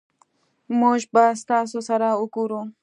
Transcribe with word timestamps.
مونږ 0.79 1.01
به 1.13 1.23
ستاسو 1.41 1.79
سره 1.89 2.07
اوګورو 2.19 2.61